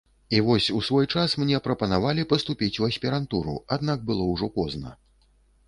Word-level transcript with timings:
І 0.29 0.37
вось, 0.45 0.69
у 0.77 0.79
свой 0.87 1.07
час 1.17 1.35
мне 1.41 1.59
прапанавалі 1.67 2.25
паступіць 2.33 2.79
у 2.85 2.89
аспірантуру, 2.89 3.55
аднак 3.79 4.09
было 4.11 4.23
ўжо 4.33 4.53
позна. 4.59 4.99